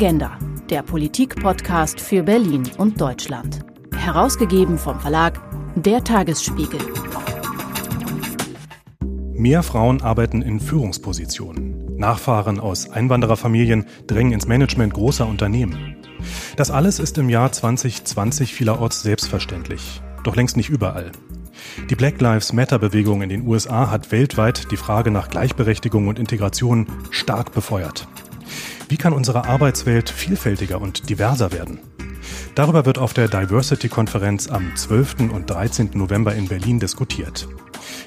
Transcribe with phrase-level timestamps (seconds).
[0.00, 0.38] Agenda,
[0.70, 3.66] der Politik-Podcast für Berlin und Deutschland.
[3.96, 5.40] Herausgegeben vom Verlag
[5.74, 6.78] Der Tagesspiegel.
[9.32, 11.96] Mehr Frauen arbeiten in Führungspositionen.
[11.96, 15.96] Nachfahren aus Einwandererfamilien drängen ins Management großer Unternehmen.
[16.54, 21.10] Das alles ist im Jahr 2020 vielerorts selbstverständlich, doch längst nicht überall.
[21.90, 26.86] Die Black Lives Matter-Bewegung in den USA hat weltweit die Frage nach Gleichberechtigung und Integration
[27.10, 28.06] stark befeuert.
[28.88, 31.78] Wie kann unsere Arbeitswelt vielfältiger und diverser werden?
[32.54, 35.30] Darüber wird auf der Diversity-Konferenz am 12.
[35.30, 35.90] und 13.
[35.92, 37.48] November in Berlin diskutiert.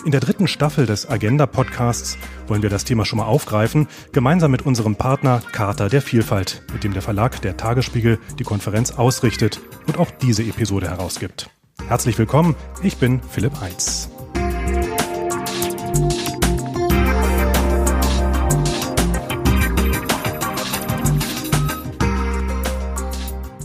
[0.05, 2.17] In der dritten Staffel des Agenda-Podcasts
[2.47, 6.83] wollen wir das Thema schon mal aufgreifen, gemeinsam mit unserem Partner Charta der Vielfalt, mit
[6.83, 11.49] dem der Verlag der Tagesspiegel die Konferenz ausrichtet und auch diese Episode herausgibt.
[11.87, 14.09] Herzlich willkommen, ich bin Philipp Eins.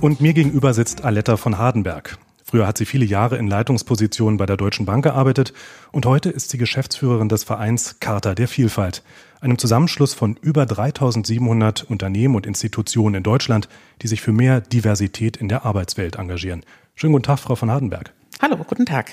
[0.06, 2.16] Und mir gegenüber sitzt Aletta von Hardenberg.
[2.44, 5.52] Früher hat sie viele Jahre in Leitungspositionen bei der Deutschen Bank gearbeitet
[5.90, 9.02] und heute ist sie Geschäftsführerin des Vereins Charta der Vielfalt,
[9.40, 13.68] einem Zusammenschluss von über 3700 Unternehmen und Institutionen in Deutschland,
[14.00, 16.64] die sich für mehr Diversität in der Arbeitswelt engagieren.
[16.94, 18.12] Schönen guten Tag, Frau von Hardenberg.
[18.40, 19.10] Hallo, guten Tag.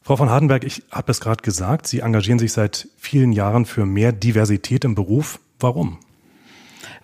[0.00, 3.84] Frau von Hardenberg, ich habe es gerade gesagt, Sie engagieren sich seit vielen Jahren für
[3.84, 5.38] mehr Diversität im Beruf.
[5.60, 5.98] Warum?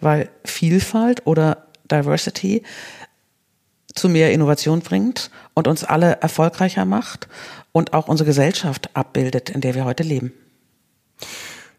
[0.01, 2.63] Weil Vielfalt oder Diversity
[3.95, 7.29] zu mehr Innovation bringt und uns alle erfolgreicher macht
[7.73, 10.33] und auch unsere Gesellschaft abbildet, in der wir heute leben.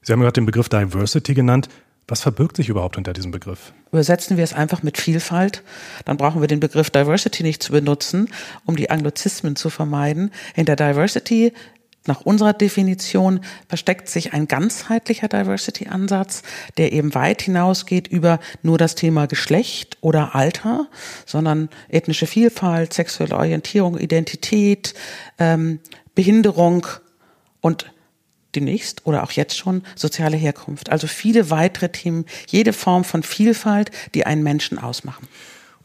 [0.02, 1.70] Sie haben gerade den Begriff Diversity genannt.
[2.08, 3.72] Was verbirgt sich überhaupt hinter diesem Begriff?
[3.92, 5.62] Übersetzen wir es einfach mit Vielfalt,
[6.06, 8.30] dann brauchen wir den Begriff Diversity nicht zu benutzen,
[8.66, 10.32] um die Anglizismen zu vermeiden.
[10.56, 11.54] Hinter Diversity
[12.06, 16.44] nach unserer Definition versteckt sich ein ganzheitlicher Diversity-Ansatz,
[16.78, 20.88] der eben weit hinausgeht über nur das Thema Geschlecht oder Alter,
[21.26, 24.94] sondern ethnische Vielfalt, sexuelle Orientierung, Identität,
[25.38, 25.80] ähm,
[26.16, 26.88] Behinderung
[27.62, 27.92] und
[28.56, 30.90] demnächst oder auch jetzt schon soziale Herkunft.
[30.90, 35.28] Also viele weitere Themen, jede Form von Vielfalt, die einen Menschen ausmachen.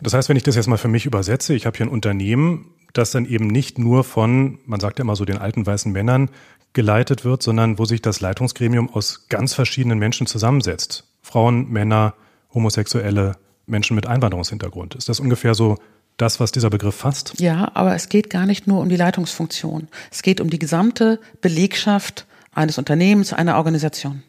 [0.01, 2.71] Das heißt, wenn ich das jetzt mal für mich übersetze, ich habe hier ein Unternehmen,
[2.95, 6.31] das dann eben nicht nur von, man sagt ja immer so, den alten weißen Männern
[6.73, 11.05] geleitet wird, sondern wo sich das Leitungsgremium aus ganz verschiedenen Menschen zusammensetzt.
[11.23, 12.15] Frauen, Männer,
[12.53, 14.95] Homosexuelle, Menschen mit Einwanderungshintergrund.
[14.95, 15.77] Ist das ungefähr so
[16.17, 17.35] das, was dieser Begriff fasst?
[17.39, 19.89] Ja, aber es geht gar nicht nur um die Leitungsfunktion.
[20.11, 24.23] Es geht um die gesamte Belegschaft eines Unternehmens, einer Organisation.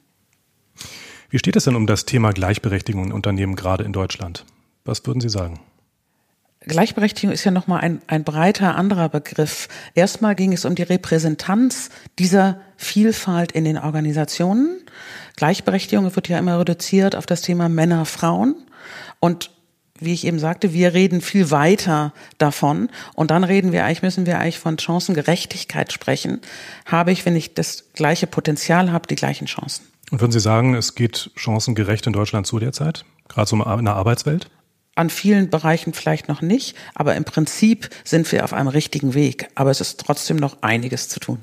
[1.30, 4.46] Wie steht es denn um das Thema Gleichberechtigung in Unternehmen gerade in Deutschland?
[4.84, 5.59] Was würden Sie sagen?
[6.68, 9.68] Gleichberechtigung ist ja nochmal ein, ein breiter anderer Begriff.
[9.94, 14.81] Erstmal ging es um die Repräsentanz dieser Vielfalt in den Organisationen.
[15.36, 18.56] Gleichberechtigung wird ja immer reduziert auf das Thema Männer, Frauen.
[19.20, 19.52] Und
[20.00, 24.26] wie ich eben sagte, wir reden viel weiter davon und dann reden wir eigentlich, müssen
[24.26, 26.42] wir eigentlich von Chancengerechtigkeit sprechen.
[26.86, 29.86] Habe ich, wenn ich das gleiche Potenzial habe, die gleichen Chancen.
[30.12, 33.06] Und würden Sie sagen, es geht chancengerecht in Deutschland zu derzeit?
[33.30, 34.50] Gerade so in der Arbeitswelt?
[34.95, 39.50] An vielen Bereichen vielleicht noch nicht, aber im Prinzip sind wir auf einem richtigen Weg.
[39.56, 41.39] Aber es ist trotzdem noch einiges zu tun.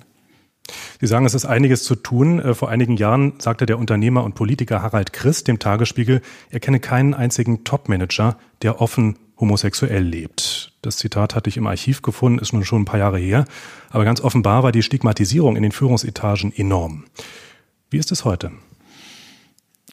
[1.00, 2.38] Sie sagen, es ist einiges zu tun.
[2.40, 6.80] Äh, vor einigen Jahren sagte der Unternehmer und Politiker Harald Christ dem Tagesspiegel, er kenne
[6.80, 10.72] keinen einzigen Topmanager, der offen homosexuell lebt.
[10.82, 13.44] Das Zitat hatte ich im Archiv gefunden, ist nun schon ein paar Jahre her.
[13.90, 17.04] Aber ganz offenbar war die Stigmatisierung in den Führungsetagen enorm.
[17.90, 18.52] Wie ist es heute?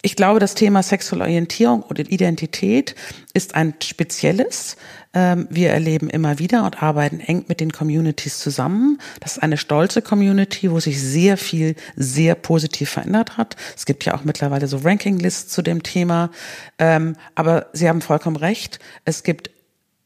[0.01, 2.95] Ich glaube, das Thema sexuelle Orientierung und Identität
[3.33, 4.77] ist ein spezielles.
[5.13, 8.99] Ähm, wir erleben immer wieder und arbeiten eng mit den Communities zusammen.
[9.19, 13.57] Das ist eine stolze Community, wo sich sehr viel sehr positiv verändert hat.
[13.75, 16.29] Es gibt ja auch mittlerweile so Rankinglists zu dem Thema.
[16.77, 18.79] Ähm, aber Sie haben vollkommen recht.
[19.03, 19.49] Es gibt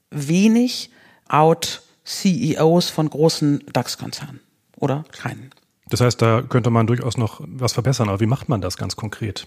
[0.09, 0.89] wenig
[1.27, 4.39] Out-CEOs von großen DAX-Konzernen
[4.75, 5.51] oder kleinen.
[5.89, 8.09] Das heißt, da könnte man durchaus noch was verbessern.
[8.09, 9.45] Aber wie macht man das ganz konkret?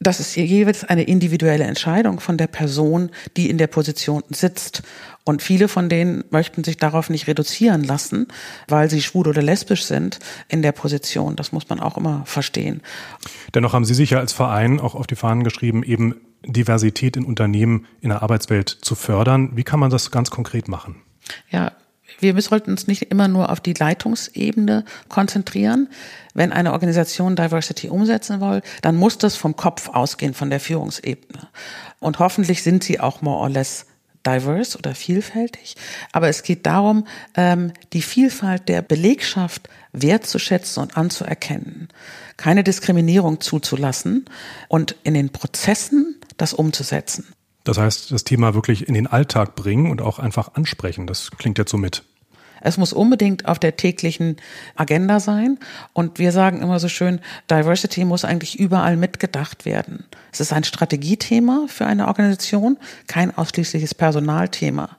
[0.00, 4.82] Das ist jeweils eine individuelle Entscheidung von der Person, die in der Position sitzt.
[5.24, 8.28] Und viele von denen möchten sich darauf nicht reduzieren lassen,
[8.66, 11.36] weil sie schwul oder lesbisch sind in der Position.
[11.36, 12.80] Das muss man auch immer verstehen.
[13.54, 16.14] Dennoch haben Sie sich ja als Verein auch auf die Fahnen geschrieben, eben
[16.46, 19.50] Diversität in Unternehmen in der Arbeitswelt zu fördern.
[19.54, 21.02] Wie kann man das ganz konkret machen?
[21.50, 21.72] Ja,
[22.20, 25.88] wir sollten uns nicht immer nur auf die Leitungsebene konzentrieren.
[26.34, 31.48] Wenn eine Organisation Diversity umsetzen will, dann muss das vom Kopf ausgehen, von der Führungsebene.
[32.00, 33.86] Und hoffentlich sind sie auch more or less
[34.26, 35.76] diverse oder vielfältig.
[36.12, 41.88] Aber es geht darum, ähm, die Vielfalt der Belegschaft wertzuschätzen und anzuerkennen,
[42.36, 44.26] keine Diskriminierung zuzulassen
[44.68, 47.26] und in den Prozessen das umzusetzen.
[47.68, 51.06] Das heißt, das Thema wirklich in den Alltag bringen und auch einfach ansprechen.
[51.06, 52.02] Das klingt jetzt so mit.
[52.62, 54.36] Es muss unbedingt auf der täglichen
[54.74, 55.58] Agenda sein.
[55.92, 57.20] Und wir sagen immer so schön,
[57.50, 60.06] Diversity muss eigentlich überall mitgedacht werden.
[60.32, 64.96] Es ist ein Strategiethema für eine Organisation, kein ausschließliches Personalthema.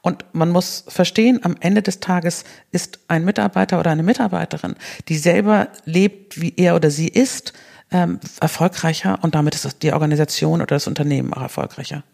[0.00, 4.76] Und man muss verstehen, am Ende des Tages ist ein Mitarbeiter oder eine Mitarbeiterin,
[5.08, 7.52] die selber lebt, wie er oder sie ist,
[7.90, 12.04] ähm, erfolgreicher und damit ist die Organisation oder das Unternehmen auch erfolgreicher.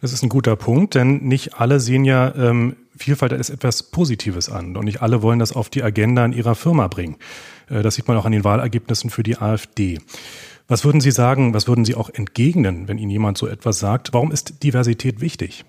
[0.00, 4.48] Das ist ein guter Punkt, denn nicht alle sehen ja ähm, Vielfalt als etwas Positives
[4.48, 7.16] an und nicht alle wollen das auf die Agenda in ihrer Firma bringen.
[7.68, 9.98] Äh, das sieht man auch an den Wahlergebnissen für die AfD.
[10.68, 14.12] Was würden Sie sagen, was würden Sie auch entgegnen, wenn Ihnen jemand so etwas sagt?
[14.12, 15.64] Warum ist Diversität wichtig?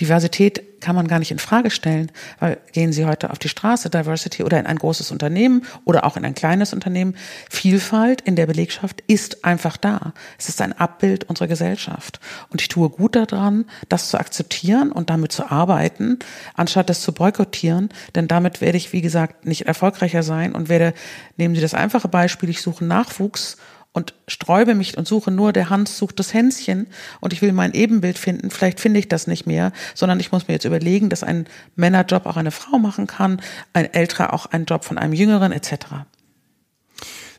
[0.00, 3.90] Diversität kann man gar nicht in Frage stellen, weil gehen Sie heute auf die Straße,
[3.90, 7.16] Diversity oder in ein großes Unternehmen oder auch in ein kleines Unternehmen,
[7.50, 10.12] Vielfalt in der Belegschaft ist einfach da.
[10.38, 12.20] Es ist ein Abbild unserer Gesellschaft.
[12.50, 16.18] Und ich tue gut daran, das zu akzeptieren und damit zu arbeiten,
[16.54, 20.94] anstatt das zu boykottieren, denn damit werde ich, wie gesagt, nicht erfolgreicher sein und werde,
[21.36, 23.56] nehmen Sie das einfache Beispiel, ich suche Nachwuchs
[23.96, 26.86] und sträube mich und suche nur, der Hans sucht das Hänschen
[27.20, 30.48] und ich will mein Ebenbild finden, vielleicht finde ich das nicht mehr, sondern ich muss
[30.48, 31.46] mir jetzt überlegen, dass ein
[31.76, 33.40] Männerjob auch eine Frau machen kann,
[33.72, 35.76] ein älterer auch einen Job von einem Jüngeren etc.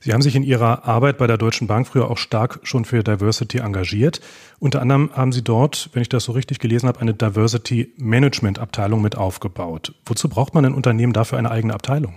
[0.01, 3.03] Sie haben sich in Ihrer Arbeit bei der Deutschen Bank früher auch stark schon für
[3.03, 4.19] Diversity engagiert.
[4.57, 8.57] Unter anderem haben Sie dort, wenn ich das so richtig gelesen habe, eine Diversity Management
[8.57, 9.93] Abteilung mit aufgebaut.
[10.07, 12.15] Wozu braucht man ein Unternehmen dafür eine eigene Abteilung?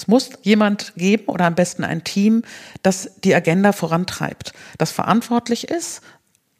[0.00, 2.42] Es muss jemand geben oder am besten ein Team,
[2.82, 6.00] das die Agenda vorantreibt, das verantwortlich ist.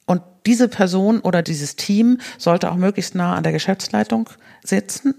[0.05, 4.29] Und diese Person oder dieses Team sollte auch möglichst nah an der Geschäftsleitung
[4.63, 5.15] sitzen.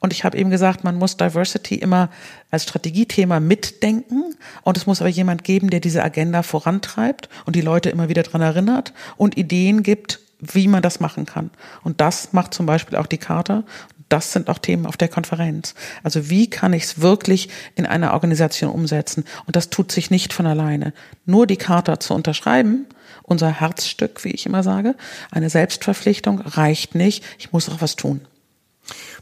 [0.00, 2.08] Und ich habe eben gesagt, man muss Diversity immer
[2.50, 4.34] als Strategiethema mitdenken.
[4.62, 8.22] Und es muss aber jemand geben, der diese Agenda vorantreibt und die Leute immer wieder
[8.22, 11.50] dran erinnert und Ideen gibt, wie man das machen kann.
[11.84, 13.64] Und das macht zum Beispiel auch die Charta
[14.08, 15.74] das sind auch Themen auf der Konferenz.
[16.02, 19.24] Also wie kann ich es wirklich in einer Organisation umsetzen?
[19.46, 20.92] Und das tut sich nicht von alleine.
[21.26, 22.86] Nur die Charta zu unterschreiben,
[23.22, 24.94] unser Herzstück, wie ich immer sage,
[25.30, 27.24] eine Selbstverpflichtung reicht nicht.
[27.38, 28.22] Ich muss auch was tun.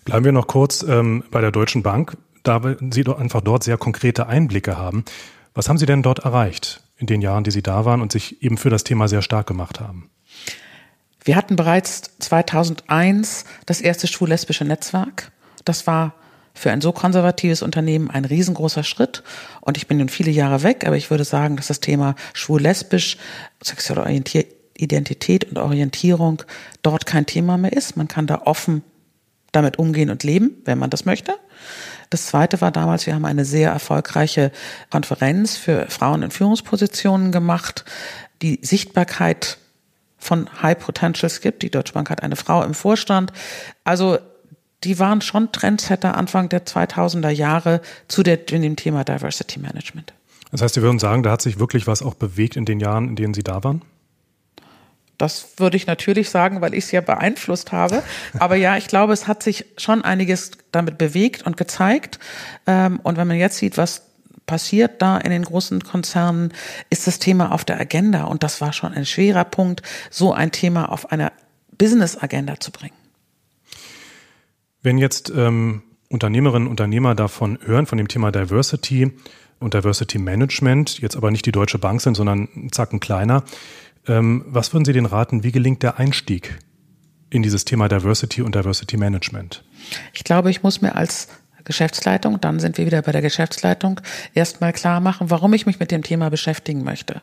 [0.05, 2.62] Bleiben wir noch kurz ähm, bei der Deutschen Bank, da
[2.93, 5.05] Sie doch einfach dort sehr konkrete Einblicke haben.
[5.55, 8.43] Was haben Sie denn dort erreicht in den Jahren, die Sie da waren und sich
[8.43, 10.11] eben für das Thema sehr stark gemacht haben?
[11.26, 15.32] Wir hatten bereits 2001 das erste schwul-lesbische Netzwerk.
[15.64, 16.14] Das war
[16.55, 19.25] für ein so konservatives Unternehmen ein riesengroßer Schritt.
[19.61, 23.17] Und ich bin nun viele Jahre weg, aber ich würde sagen, dass das Thema schwul-lesbisch,
[23.61, 24.08] sexuelle
[24.76, 26.44] Identität und Orientierung
[26.82, 27.96] dort kein Thema mehr ist.
[27.96, 28.84] Man kann da offen
[29.50, 31.34] damit umgehen und leben, wenn man das möchte.
[32.08, 34.52] Das zweite war damals, wir haben eine sehr erfolgreiche
[34.90, 37.84] Konferenz für Frauen in Führungspositionen gemacht,
[38.43, 39.58] die Sichtbarkeit
[40.19, 41.63] von High Potentials gibt.
[41.63, 43.33] Die Deutsche Bank hat eine Frau im Vorstand.
[43.85, 44.19] Also
[44.85, 50.13] die waren schon Trendsetter Anfang der 2000er Jahre zu der, in dem Thema Diversity Management.
[50.53, 53.09] Das heißt, Sie würden sagen, da hat sich wirklich was auch bewegt in den Jahren,
[53.09, 53.83] in denen Sie da waren?
[55.19, 58.03] Das würde ich natürlich sagen, weil ich es ja beeinflusst habe.
[58.39, 62.19] Aber ja, ich glaube, es hat sich schon einiges damit bewegt und gezeigt.
[62.67, 64.06] Ähm, und wenn man jetzt sieht, was
[64.46, 66.53] passiert da in den großen Konzernen,
[66.91, 68.24] ist das Thema auf der Agenda.
[68.24, 71.32] Und das war schon ein schwerer Punkt, so ein Thema auf einer
[71.79, 72.94] Business-Agenda zu bringen.
[74.82, 79.12] Wenn jetzt ähm, Unternehmerinnen und Unternehmer davon hören, von dem Thema Diversity
[79.58, 83.43] und Diversity Management, jetzt aber nicht die Deutsche Bank sind, sondern einen Zacken kleiner,
[84.06, 86.58] ähm, was würden Sie denen raten, wie gelingt der Einstieg
[87.31, 89.65] in dieses Thema Diversity und Diversity Management?
[90.12, 91.29] Ich glaube, ich muss mir als
[91.67, 94.01] Geschäftsleitung, dann sind wir wieder bei der Geschäftsleitung,
[94.35, 97.20] erstmal klar machen, warum ich mich mit dem Thema beschäftigen möchte.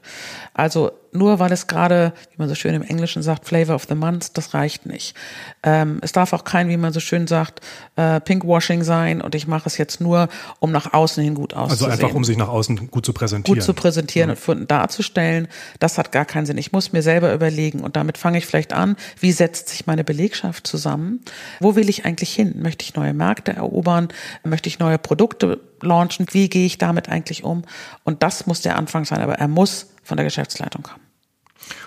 [0.53, 3.95] Also nur weil es gerade, wie man so schön im Englischen sagt, Flavor of the
[3.95, 5.15] Month, das reicht nicht.
[5.63, 7.61] Ähm, es darf auch kein, wie man so schön sagt,
[7.95, 10.29] äh, Pinkwashing sein und ich mache es jetzt nur,
[10.59, 11.91] um nach außen hin gut auszusehen.
[11.91, 13.55] Also einfach, um sich nach außen gut zu präsentieren.
[13.55, 14.51] Gut zu präsentieren mhm.
[14.51, 15.47] und darzustellen,
[15.79, 16.57] das hat gar keinen Sinn.
[16.57, 20.03] Ich muss mir selber überlegen und damit fange ich vielleicht an, wie setzt sich meine
[20.03, 21.21] Belegschaft zusammen?
[21.59, 22.55] Wo will ich eigentlich hin?
[22.61, 24.09] Möchte ich neue Märkte erobern?
[24.43, 26.25] Möchte ich neue Produkte launchen?
[26.31, 27.63] Wie gehe ich damit eigentlich um?
[28.03, 31.01] Und das muss der Anfang sein, aber er muss von der Geschäftsleitung kommen.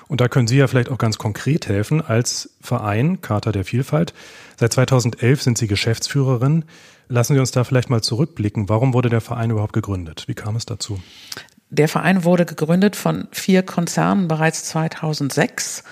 [0.09, 4.15] Und da können Sie ja vielleicht auch ganz konkret helfen als Verein Charta der Vielfalt.
[4.57, 6.65] Seit 2011 sind Sie Geschäftsführerin.
[7.09, 8.69] Lassen Sie uns da vielleicht mal zurückblicken.
[8.69, 10.25] Warum wurde der Verein überhaupt gegründet?
[10.27, 11.01] Wie kam es dazu?
[11.69, 15.85] Der Verein wurde gegründet von vier Konzernen bereits 2006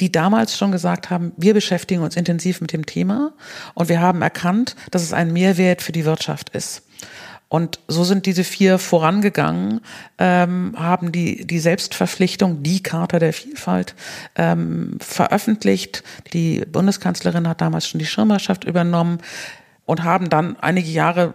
[0.00, 3.32] die damals schon gesagt haben, wir beschäftigen uns intensiv mit dem Thema
[3.74, 6.82] und wir haben erkannt, dass es ein Mehrwert für die Wirtschaft ist.
[7.48, 9.80] Und so sind diese vier vorangegangen,
[10.18, 13.94] ähm, haben die, die Selbstverpflichtung, die Charta der Vielfalt
[14.34, 16.02] ähm, veröffentlicht.
[16.32, 19.18] Die Bundeskanzlerin hat damals schon die Schirmerschaft übernommen
[19.84, 21.34] und haben dann einige Jahre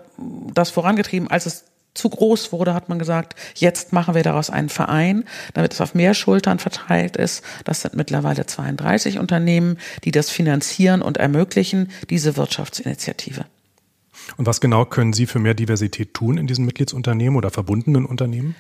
[0.54, 4.70] das vorangetrieben, als es zu groß wurde, hat man gesagt, jetzt machen wir daraus einen
[4.70, 7.44] Verein, damit es auf mehr Schultern verteilt ist.
[7.66, 13.46] Das sind mittlerweile 32 Unternehmen, die das finanzieren und ermöglichen, diese Wirtschaftsinitiative.
[14.38, 18.56] Und was genau können Sie für mehr Diversität tun in diesen Mitgliedsunternehmen oder verbundenen Unternehmen?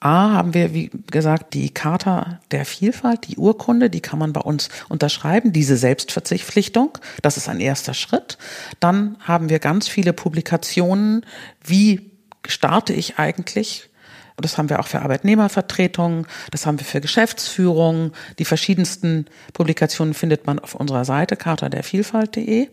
[0.00, 4.40] A haben wir, wie gesagt, die Charta der Vielfalt, die Urkunde, die kann man bei
[4.40, 8.38] uns unterschreiben, diese Selbstverzichtpflichtung, das ist ein erster Schritt.
[8.78, 11.26] Dann haben wir ganz viele Publikationen,
[11.64, 12.12] wie
[12.46, 13.90] starte ich eigentlich?
[14.40, 18.12] Das haben wir auch für Arbeitnehmervertretungen, das haben wir für Geschäftsführung.
[18.38, 22.68] Die verschiedensten Publikationen findet man auf unserer Seite charta der Vielfalt.de.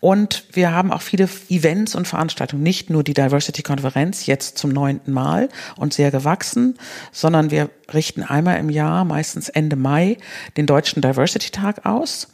[0.00, 5.12] Und wir haben auch viele Events und Veranstaltungen, nicht nur die Diversity-Konferenz, jetzt zum neunten
[5.12, 6.78] Mal und sehr gewachsen,
[7.10, 10.18] sondern wir richten einmal im Jahr, meistens Ende Mai,
[10.56, 12.28] den Deutschen Diversity-Tag aus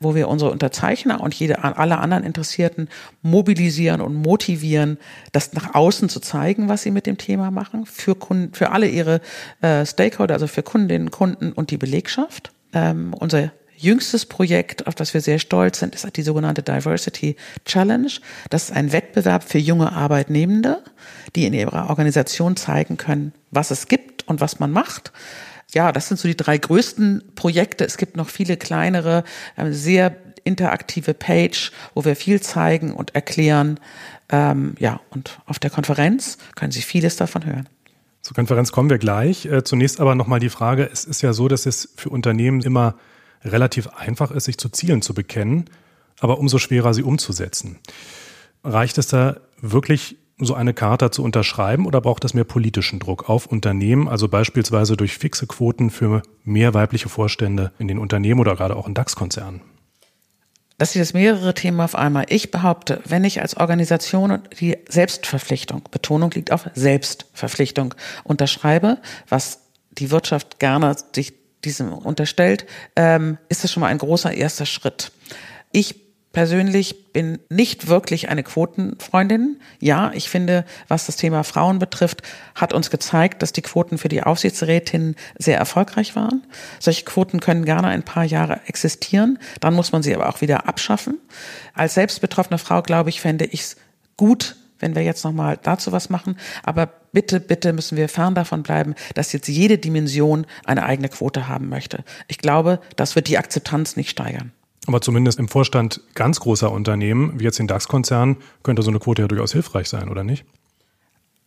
[0.00, 2.88] wo wir unsere Unterzeichner und jede, alle anderen Interessierten
[3.22, 4.98] mobilisieren und motivieren,
[5.32, 8.88] das nach außen zu zeigen, was sie mit dem Thema machen, für, Kunden, für alle
[8.88, 9.20] ihre
[9.62, 12.52] äh, Stakeholder, also für Kundinnen, Kunden und die Belegschaft.
[12.72, 18.10] Ähm, unser jüngstes Projekt, auf das wir sehr stolz sind, ist die sogenannte Diversity Challenge.
[18.50, 20.82] Das ist ein Wettbewerb für junge Arbeitnehmende,
[21.34, 25.12] die in ihrer Organisation zeigen können, was es gibt und was man macht.
[25.74, 27.84] Ja, das sind so die drei größten Projekte.
[27.84, 29.24] Es gibt noch viele kleinere,
[29.56, 33.80] äh, sehr interaktive Page, wo wir viel zeigen und erklären.
[34.28, 37.68] Ähm, ja, und auf der Konferenz können Sie vieles davon hören.
[38.22, 39.46] Zur Konferenz kommen wir gleich.
[39.46, 42.96] Äh, zunächst aber nochmal die Frage, es ist ja so, dass es für Unternehmen immer
[43.44, 45.70] relativ einfach ist, sich zu Zielen zu bekennen,
[46.20, 47.78] aber umso schwerer sie umzusetzen.
[48.64, 53.30] Reicht es da wirklich, so eine Charta zu unterschreiben oder braucht es mehr politischen Druck
[53.30, 58.54] auf Unternehmen, also beispielsweise durch fixe Quoten für mehr weibliche Vorstände in den Unternehmen oder
[58.54, 59.62] gerade auch in DAX-Konzernen?
[60.78, 62.26] Das ist jetzt mehrere Themen auf einmal.
[62.28, 70.10] Ich behaupte, wenn ich als Organisation die Selbstverpflichtung, Betonung liegt auf Selbstverpflichtung, unterschreibe, was die
[70.10, 71.32] Wirtschaft gerne sich
[71.64, 75.12] diesem unterstellt, ähm, ist das schon mal ein großer erster Schritt.
[75.72, 76.05] Ich
[76.36, 79.58] persönlich bin nicht wirklich eine Quotenfreundin.
[79.80, 82.22] Ja, ich finde, was das Thema Frauen betrifft,
[82.54, 86.46] hat uns gezeigt, dass die Quoten für die Aufsichtsrätinnen sehr erfolgreich waren.
[86.78, 90.68] Solche Quoten können gerne ein paar Jahre existieren, dann muss man sie aber auch wieder
[90.68, 91.16] abschaffen.
[91.72, 93.76] Als selbstbetroffene Frau, glaube ich, fände ich es
[94.18, 96.36] gut, wenn wir jetzt nochmal dazu was machen.
[96.62, 101.48] Aber bitte, bitte müssen wir fern davon bleiben, dass jetzt jede Dimension eine eigene Quote
[101.48, 102.04] haben möchte.
[102.28, 104.52] Ich glaube, das wird die Akzeptanz nicht steigern.
[104.86, 109.22] Aber zumindest im Vorstand ganz großer Unternehmen, wie jetzt den DAX-Konzernen, könnte so eine Quote
[109.22, 110.44] ja durchaus hilfreich sein, oder nicht?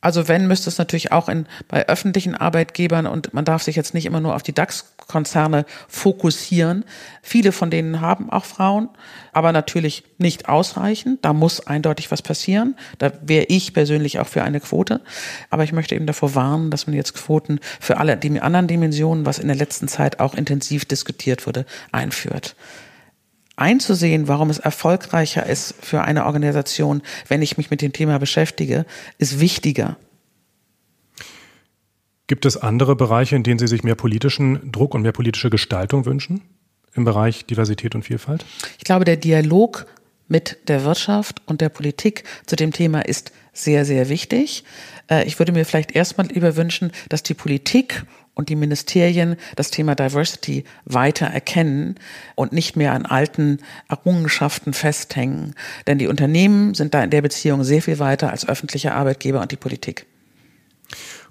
[0.02, 3.94] Also wenn, müsste es natürlich auch in, bei öffentlichen Arbeitgebern und man darf sich jetzt
[3.94, 6.86] nicht immer nur auf die DAX-Konzerne fokussieren.
[7.22, 8.88] Viele von denen haben auch Frauen,
[9.34, 11.26] aber natürlich nicht ausreichend.
[11.26, 12.78] Da muss eindeutig was passieren.
[12.98, 15.02] Da wäre ich persönlich auch für eine Quote.
[15.50, 19.26] Aber ich möchte eben davor warnen, dass man jetzt Quoten für alle die anderen Dimensionen,
[19.26, 22.56] was in der letzten Zeit auch intensiv diskutiert wurde, einführt
[23.60, 28.86] einzusehen, warum es erfolgreicher ist für eine Organisation, wenn ich mich mit dem Thema beschäftige,
[29.18, 29.98] ist wichtiger.
[32.28, 36.06] Gibt es andere Bereiche, in denen Sie sich mehr politischen Druck und mehr politische Gestaltung
[36.06, 36.42] wünschen
[36.94, 38.46] im Bereich Diversität und Vielfalt?
[38.78, 39.88] Ich glaube, der Dialog
[40.28, 44.64] mit der Wirtschaft und der Politik zu dem Thema ist sehr, sehr wichtig.
[45.10, 48.06] Äh, ich würde mir vielleicht erstmal lieber wünschen, dass die Politik
[48.40, 51.96] und die Ministerien das Thema Diversity weiter erkennen
[52.36, 55.54] und nicht mehr an alten Errungenschaften festhängen.
[55.86, 59.52] Denn die Unternehmen sind da in der Beziehung sehr viel weiter als öffentliche Arbeitgeber und
[59.52, 60.06] die Politik.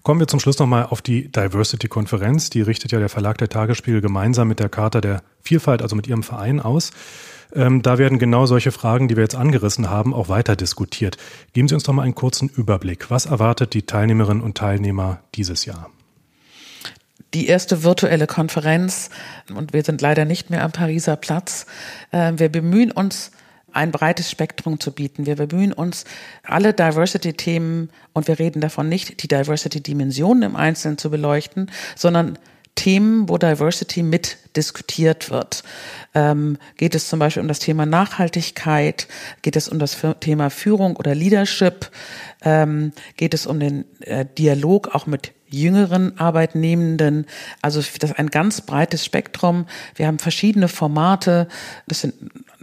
[0.02, 2.50] Kommen wir zum Schluss nochmal auf die Diversity-Konferenz.
[2.50, 6.06] Die richtet ja der Verlag der Tagesspiegel gemeinsam mit der Charta der Vielfalt, also mit
[6.06, 6.92] ihrem Verein aus.
[7.54, 11.16] Ähm, da werden genau solche Fragen, die wir jetzt angerissen haben, auch weiter diskutiert.
[11.54, 13.10] Geben Sie uns doch mal einen kurzen Überblick.
[13.10, 15.90] Was erwartet die Teilnehmerinnen und Teilnehmer dieses Jahr?
[17.34, 19.10] Die erste virtuelle Konferenz
[19.54, 21.66] und wir sind leider nicht mehr am Pariser Platz.
[22.12, 23.30] Ähm, wir bemühen uns,
[23.72, 25.26] ein breites Spektrum zu bieten.
[25.26, 26.04] Wir bemühen uns,
[26.42, 32.38] alle Diversity-Themen, und wir reden davon nicht, die Diversity-Dimensionen im Einzelnen zu beleuchten, sondern
[32.74, 35.64] Themen, wo Diversity mit diskutiert wird.
[36.14, 39.08] Ähm, geht es zum Beispiel um das Thema Nachhaltigkeit?
[39.42, 41.90] Geht es um das Thema Führung oder Leadership?
[42.42, 47.26] Ähm, geht es um den äh, Dialog auch mit jüngeren Arbeitnehmenden.
[47.62, 49.66] Also das ist ein ganz breites Spektrum.
[49.94, 51.48] Wir haben verschiedene Formate.
[51.86, 52.14] Das sind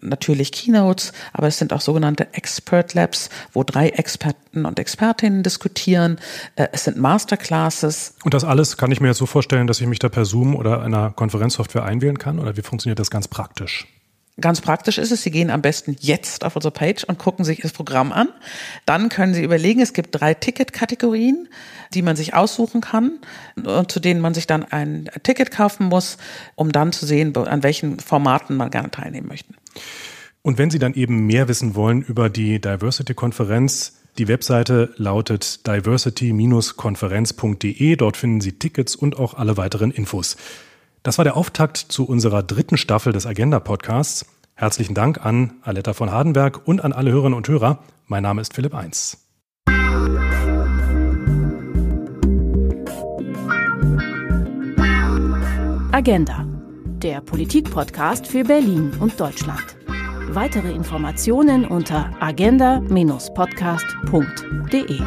[0.01, 6.18] natürlich Keynotes, aber es sind auch sogenannte Expert Labs, wo drei Experten und Expertinnen diskutieren.
[6.56, 8.15] Äh, es sind Masterclasses.
[8.24, 10.56] Und das alles kann ich mir jetzt so vorstellen, dass ich mich da per Zoom
[10.56, 12.39] oder einer Konferenzsoftware einwählen kann?
[12.39, 13.88] Oder wie funktioniert das ganz praktisch?
[14.42, 17.62] Ganz praktisch ist es, Sie gehen am besten jetzt auf unsere Page und gucken sich
[17.62, 18.27] das Programm an.
[18.86, 21.48] Dann können Sie überlegen, es gibt drei Ticketkategorien,
[21.94, 23.13] die man sich aussuchen kann
[23.56, 26.18] und zu denen man sich dann ein Ticket kaufen muss,
[26.56, 29.54] um dann zu sehen, an welchen Formaten man gerne teilnehmen möchte.
[30.42, 37.96] Und wenn Sie dann eben mehr wissen wollen über die Diversity-Konferenz, die Webseite lautet diversity-konferenz.de.
[37.96, 40.38] Dort finden Sie Tickets und auch alle weiteren Infos.
[41.06, 44.26] Das war der Auftakt zu unserer dritten Staffel des Agenda Podcasts.
[44.56, 47.78] Herzlichen Dank an Aletta von Hardenberg und an alle Hörerinnen und Hörer.
[48.08, 49.20] Mein Name ist Philipp Eins.
[55.92, 56.48] Agenda,
[57.04, 59.78] der Politik-Podcast für Berlin und Deutschland.
[60.30, 65.02] Weitere Informationen unter agenda-podcast.de.